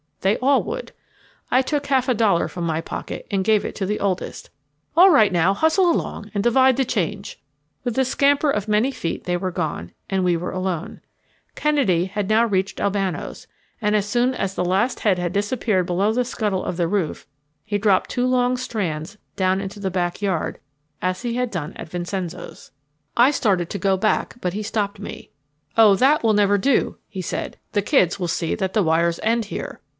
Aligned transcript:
They 0.21 0.37
all 0.37 0.63
would. 0.63 0.91
I 1.49 1.63
took 1.63 1.85
a 1.85 1.87
half 1.89 2.05
dollar 2.17 2.47
from 2.47 2.63
my 2.63 2.79
pocket 2.79 3.25
and 3.31 3.43
gave 3.43 3.65
it 3.65 3.73
to 3.75 3.87
the 3.87 3.99
oldest. 3.99 4.51
"All 4.95 5.09
right 5.09 5.31
now, 5.31 5.53
hustle 5.53 5.89
along, 5.89 6.29
and 6.33 6.43
divide 6.43 6.77
the 6.77 6.85
change." 6.85 7.39
With 7.83 7.95
the 7.95 8.05
scamper 8.05 8.49
of 8.49 8.67
many 8.67 8.91
feet 8.91 9.23
they 9.23 9.35
were 9.37 9.51
gone, 9.51 9.91
and 10.11 10.23
we 10.23 10.37
were 10.37 10.51
alone. 10.51 11.01
Kennedy 11.55 12.05
had 12.05 12.29
now 12.29 12.45
reached 12.45 12.79
Albano's, 12.79 13.45
and 13.79 13.95
as 13.95 14.07
soon 14.07 14.35
as 14.35 14.53
the 14.53 14.65
last 14.65 14.99
head 14.99 15.17
had 15.17 15.33
disappeared 15.33 15.87
below 15.87 16.13
the 16.13 16.25
scuttle 16.25 16.63
of 16.63 16.77
the 16.77 16.87
roof 16.87 17.27
he 17.63 17.79
dropped 17.79 18.11
two 18.11 18.27
long 18.27 18.57
strands 18.57 19.17
down 19.35 19.59
into 19.59 19.79
the 19.79 19.91
back 19.91 20.21
yard, 20.21 20.59
as 21.01 21.23
he 21.23 21.35
had 21.35 21.49
done 21.49 21.73
at 21.77 21.89
Vincenzo's. 21.89 22.71
I 23.17 23.31
started 23.31 23.69
to 23.71 23.79
go 23.79 23.97
back, 23.97 24.35
but 24.39 24.53
he 24.53 24.63
stopped 24.63 24.99
me. 24.99 25.29
"Oh, 25.77 25.95
that 25.95 26.23
will 26.23 26.33
never 26.33 26.59
do," 26.59 26.97
he 27.07 27.21
said. 27.23 27.57
"The 27.71 27.81
kids 27.81 28.19
will 28.19 28.27
see 28.27 28.53
that 28.55 28.73
the 28.73 28.83
wires 28.83 29.19
end 29.23 29.45
here. 29.45 29.79